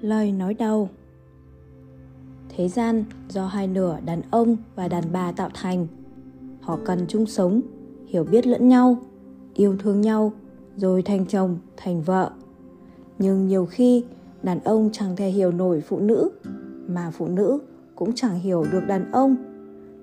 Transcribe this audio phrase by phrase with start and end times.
[0.00, 0.88] lời nói đầu.
[2.48, 5.86] Thế gian do hai nửa đàn ông và đàn bà tạo thành.
[6.60, 7.60] Họ cần chung sống,
[8.06, 8.96] hiểu biết lẫn nhau,
[9.54, 10.32] yêu thương nhau,
[10.76, 12.30] rồi thành chồng, thành vợ.
[13.18, 14.04] Nhưng nhiều khi,
[14.42, 16.30] đàn ông chẳng thể hiểu nổi phụ nữ,
[16.86, 17.58] mà phụ nữ
[17.94, 19.36] cũng chẳng hiểu được đàn ông.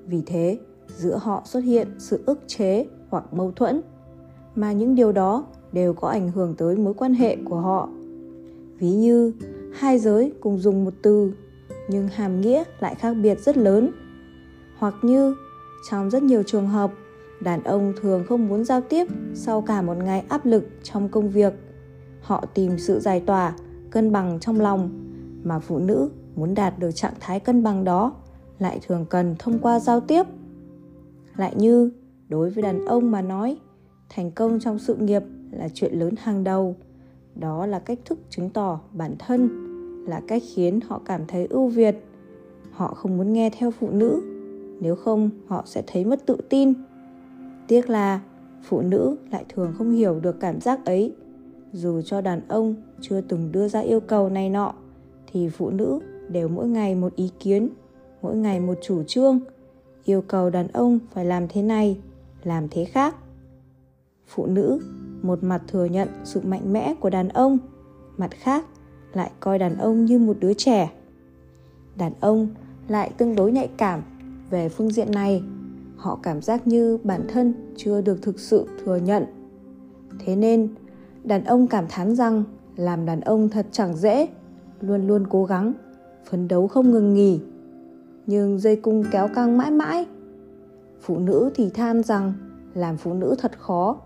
[0.08, 3.82] Vì thế, giữa họ xuất hiện sự ức chế hoặc mâu thuẫn,
[4.56, 7.90] mà những điều đó đều có ảnh hưởng tới mối quan hệ của họ.
[8.80, 9.34] Ví như
[9.76, 11.32] hai giới cùng dùng một từ,
[11.90, 13.92] nhưng hàm nghĩa lại khác biệt rất lớn.
[14.78, 15.36] Hoặc như,
[15.90, 16.92] trong rất nhiều trường hợp,
[17.42, 21.30] đàn ông thường không muốn giao tiếp sau cả một ngày áp lực trong công
[21.30, 21.54] việc.
[22.22, 23.54] Họ tìm sự giải tỏa,
[23.92, 24.90] cân bằng trong lòng,
[25.44, 28.14] mà phụ nữ muốn đạt được trạng thái cân bằng đó
[28.60, 30.24] lại thường cần thông qua giao tiếp.
[31.38, 31.92] Lại như,
[32.30, 33.58] đối với đàn ông mà nói,
[34.10, 36.76] thành công trong sự nghiệp là chuyện lớn hàng đầu
[37.36, 39.66] đó là cách thức chứng tỏ bản thân
[40.08, 41.96] là cách khiến họ cảm thấy ưu việt.
[42.72, 44.22] Họ không muốn nghe theo phụ nữ.
[44.82, 46.74] Nếu không, họ sẽ thấy mất tự tin.
[47.68, 48.22] Tiếc là
[48.64, 51.16] phụ nữ lại thường không hiểu được cảm giác ấy.
[51.74, 54.74] Dù cho đàn ông chưa từng đưa ra yêu cầu này nọ,
[55.32, 57.70] thì phụ nữ đều mỗi ngày một ý kiến,
[58.22, 59.40] mỗi ngày một chủ trương.
[60.06, 61.98] Yêu cầu đàn ông phải làm thế này,
[62.44, 63.16] làm thế khác.
[64.28, 64.80] Phụ nữ
[65.28, 67.58] một mặt thừa nhận sự mạnh mẽ của đàn ông,
[68.18, 68.66] mặt khác
[69.14, 70.92] lại coi đàn ông như một đứa trẻ.
[71.98, 72.48] Đàn ông
[72.88, 74.02] lại tương đối nhạy cảm
[74.50, 75.44] về phương diện này.
[75.98, 79.26] Họ cảm giác như bản thân chưa được thực sự thừa nhận.
[80.20, 80.70] Thế nên,
[81.24, 82.44] đàn ông cảm thán rằng
[82.76, 84.28] làm đàn ông thật chẳng dễ,
[84.82, 85.74] luôn luôn cố gắng,
[86.30, 87.40] phấn đấu không ngừng nghỉ.
[88.28, 90.06] Nhưng dây cung kéo căng mãi mãi.
[91.02, 92.34] Phụ nữ thì than rằng
[92.74, 93.98] làm phụ nữ thật khó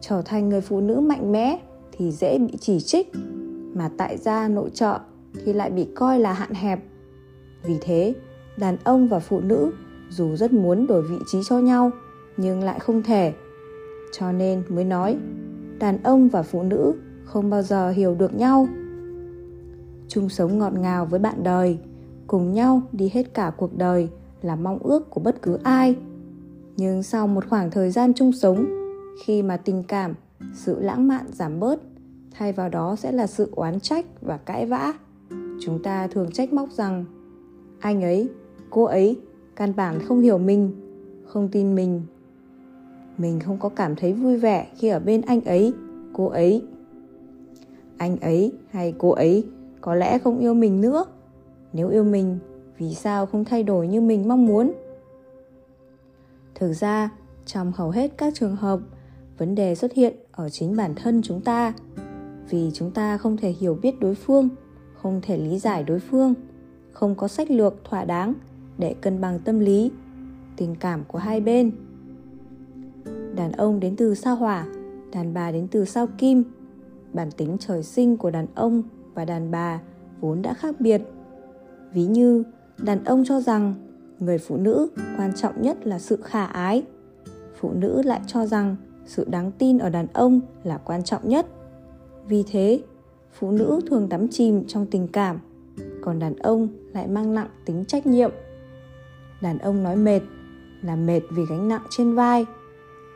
[0.00, 1.58] trở thành người phụ nữ mạnh mẽ
[1.92, 3.12] thì dễ bị chỉ trích,
[3.74, 4.98] mà tại gia nội trợ
[5.44, 6.84] thì lại bị coi là hạn hẹp.
[7.62, 8.14] Vì thế,
[8.56, 9.72] đàn ông và phụ nữ
[10.10, 11.90] dù rất muốn đổi vị trí cho nhau
[12.36, 13.32] nhưng lại không thể.
[14.12, 15.16] Cho nên mới nói,
[15.78, 16.94] đàn ông và phụ nữ
[17.24, 18.68] không bao giờ hiểu được nhau.
[20.08, 21.78] Chung sống ngọt ngào với bạn đời,
[22.26, 24.08] cùng nhau đi hết cả cuộc đời
[24.42, 25.96] là mong ước của bất cứ ai.
[26.76, 28.85] Nhưng sau một khoảng thời gian chung sống
[29.24, 30.14] khi mà tình cảm,
[30.54, 31.80] sự lãng mạn giảm bớt,
[32.30, 34.92] thay vào đó sẽ là sự oán trách và cãi vã.
[35.60, 37.04] Chúng ta thường trách móc rằng,
[37.80, 38.28] anh ấy,
[38.70, 39.20] cô ấy,
[39.56, 40.70] căn bản không hiểu mình,
[41.26, 42.02] không tin mình.
[43.18, 45.72] Mình không có cảm thấy vui vẻ khi ở bên anh ấy,
[46.12, 46.64] cô ấy.
[47.96, 49.44] Anh ấy hay cô ấy
[49.80, 51.04] có lẽ không yêu mình nữa.
[51.72, 52.38] Nếu yêu mình,
[52.78, 54.72] vì sao không thay đổi như mình mong muốn?
[56.54, 57.10] Thực ra,
[57.46, 58.80] trong hầu hết các trường hợp
[59.38, 61.72] vấn đề xuất hiện ở chính bản thân chúng ta.
[62.50, 64.48] Vì chúng ta không thể hiểu biết đối phương,
[64.94, 66.34] không thể lý giải đối phương,
[66.92, 68.34] không có sách lược thỏa đáng
[68.78, 69.90] để cân bằng tâm lý,
[70.56, 71.70] tình cảm của hai bên.
[73.34, 74.66] Đàn ông đến từ sao hỏa
[75.16, 76.44] đàn bà đến từ sao kim.
[77.12, 78.82] Bản tính trời sinh của đàn ông
[79.14, 79.80] và đàn bà
[80.20, 81.02] vốn đã khác biệt.
[81.92, 82.42] Ví như,
[82.78, 83.74] đàn ông cho rằng
[84.18, 84.88] người phụ nữ
[85.18, 86.82] quan trọng nhất là sự khả ái.
[87.60, 88.76] Phụ nữ lại cho rằng
[89.06, 91.46] sự đáng tin ở đàn ông là quan trọng nhất.
[92.28, 92.80] Vì thế,
[93.32, 95.38] phụ nữ thường đắm chìm trong tình cảm,
[96.02, 98.30] còn đàn ông lại mang nặng tính trách nhiệm.
[99.42, 100.20] Đàn ông nói mệt
[100.82, 102.46] là mệt vì gánh nặng trên vai.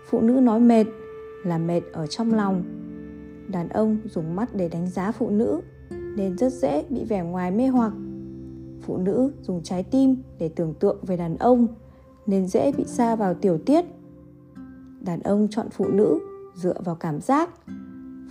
[0.09, 0.87] Phụ nữ nói mệt
[1.45, 2.63] là mệt ở trong lòng.
[3.49, 7.51] Đàn ông dùng mắt để đánh giá phụ nữ, nên rất dễ bị vẻ ngoài
[7.51, 7.93] mê hoặc.
[8.83, 11.67] Phụ nữ dùng trái tim để tưởng tượng về đàn ông,
[12.27, 13.85] nên dễ bị xa vào tiểu tiết
[15.01, 16.19] đàn ông chọn phụ nữ
[16.55, 17.51] dựa vào cảm giác.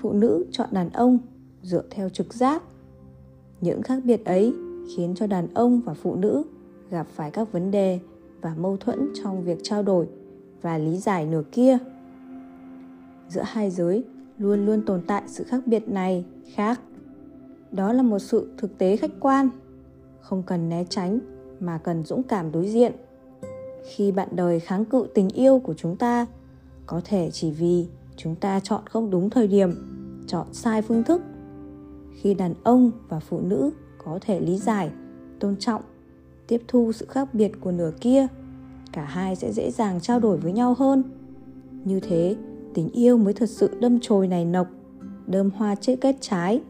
[0.01, 1.19] Phụ nữ chọn đàn ông
[1.63, 2.63] dựa theo trực giác.
[3.61, 4.53] Những khác biệt ấy
[4.95, 6.43] khiến cho đàn ông và phụ nữ
[6.89, 7.99] gặp phải các vấn đề
[8.41, 10.07] và mâu thuẫn trong việc trao đổi
[10.61, 11.77] và lý giải nửa kia.
[13.29, 14.03] Giữa hai giới
[14.37, 16.81] luôn luôn tồn tại sự khác biệt này khác.
[17.71, 19.49] Đó là một sự thực tế khách quan,
[20.21, 21.19] không cần né tránh
[21.59, 22.91] mà cần dũng cảm đối diện.
[23.85, 26.25] Khi bạn đời kháng cự tình yêu của chúng ta
[26.89, 29.71] có thể chỉ vì chúng ta chọn không đúng thời điểm,
[30.27, 31.21] chọn sai phương thức.
[32.21, 34.91] Khi đàn ông và phụ nữ có thể lý giải,
[35.39, 35.81] tôn trọng,
[36.47, 38.27] tiếp thu sự khác biệt của nửa kia,
[38.91, 41.03] cả hai sẽ dễ dàng trao đổi với nhau hơn.
[41.85, 42.35] Như thế,
[42.73, 44.67] tình yêu mới thật sự đâm chồi này nọc,
[45.27, 46.61] đơm hoa chết kết trái.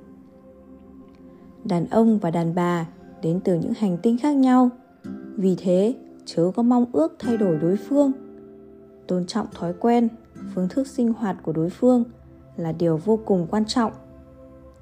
[1.66, 2.88] Đàn ông và đàn bà
[3.21, 4.69] đến từ những hành tinh khác nhau.
[5.36, 5.95] Vì thế,
[6.25, 8.12] chớ có mong ước thay đổi đối phương
[9.09, 10.07] tôn trọng thói quen,
[10.56, 12.03] phương thức sinh hoạt của đối phương
[12.57, 13.91] là điều vô cùng quan trọng.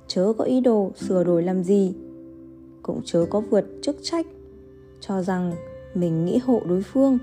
[0.08, 1.96] Chớ có ý đồ sửa đổi làm gì,
[2.82, 4.26] cũng chớ có vượt chức trách,
[5.00, 5.54] cho rằng
[5.96, 7.18] mình nghĩ hộ đối phương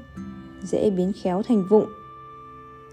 [0.62, 1.86] dễ biến khéo thành vụng.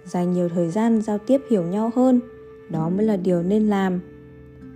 [0.05, 2.21] Dành nhiều thời gian giao tiếp hiểu nhau hơn,
[2.69, 3.99] đó mới là điều nên làm.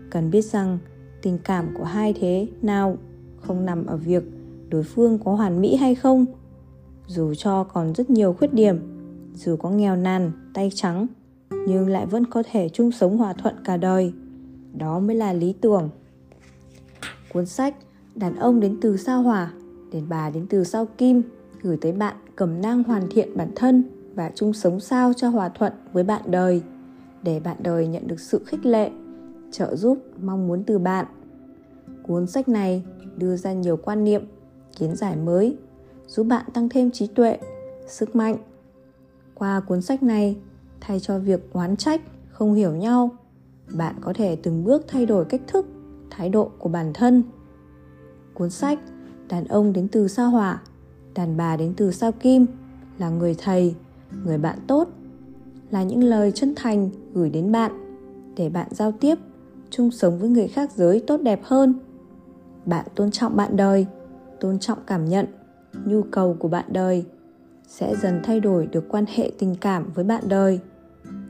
[0.09, 0.77] Cần biết rằng
[1.21, 2.97] tình cảm của hai thế nào
[3.41, 4.23] không nằm ở việc
[4.69, 6.25] đối phương có hoàn mỹ hay không,
[7.07, 8.94] dù cho còn rất nhiều khuyết điểm
[9.35, 11.07] dù có nghèo nàn, tay trắng,
[11.67, 14.13] nhưng lại vẫn có thể chung sống hòa thuận cả đời.
[14.73, 15.89] Đó mới là lý tưởng.
[17.33, 17.75] Cuốn sách
[18.15, 19.51] đàn ông đến từ sao hỏa
[19.91, 21.21] đàn bà đến từ sao kim,
[21.61, 23.83] gửi tới bạn cầm năng hoàn thiện bản thân
[24.15, 26.61] và chung sống sao cho hòa thuận với bạn đời,
[27.23, 28.91] để bạn đời nhận được sự khích lệ,
[29.51, 31.05] trợ giúp, mong muốn từ bạn.
[32.03, 32.83] Cuốn sách này
[33.17, 34.25] đưa ra nhiều quan niệm,
[34.77, 35.57] kiến giải mới,
[36.07, 37.37] giúp bạn tăng thêm trí tuệ,
[37.87, 38.37] sức mạnh
[39.35, 40.37] qua cuốn sách này,
[40.81, 43.09] thay cho việc oán trách, không hiểu nhau,
[43.77, 45.65] bạn có thể từng bước thay đổi cách thức,
[46.09, 47.23] thái độ của bản thân.
[48.33, 48.79] Cuốn sách
[49.29, 50.61] đàn ông đến từ sao hỏa,
[51.15, 52.45] đàn bà đến từ sao kim,
[52.97, 53.75] là người thầy,
[54.25, 54.89] người bạn tốt,
[55.71, 57.71] là những lời chân thành gửi đến bạn,
[58.37, 59.15] để bạn giao tiếp,
[59.69, 61.73] chung sống với người khác giới tốt đẹp hơn.
[62.65, 63.87] Bạn tôn trọng bạn đời,
[64.39, 65.25] tôn trọng cảm nhận,
[65.85, 67.05] nhu cầu của bạn đời
[67.67, 70.59] sẽ dần thay đổi được quan hệ tình cảm với bạn đời.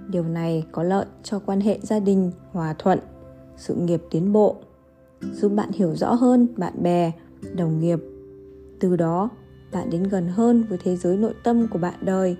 [0.08, 3.00] Điều này có lợi cho quan hệ gia đình, hòa thuận,
[3.58, 4.56] sự nghiệp tiến bộ,
[5.32, 7.12] giúp bạn hiểu rõ hơn bạn bè,
[7.56, 8.00] đồng nghiệp.
[8.80, 9.30] Từ đó,
[9.72, 12.38] bạn đến gần hơn với thế giới nội tâm của bạn đời,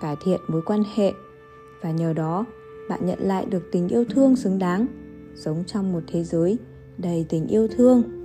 [0.00, 1.12] cải thiện mối quan hệ.
[1.82, 2.44] Và nhờ đó,
[2.88, 4.86] bạn nhận lại được tình yêu thương xứng đáng
[5.34, 6.58] sống trong một thế giới
[6.98, 8.21] đầy tình yêu thương.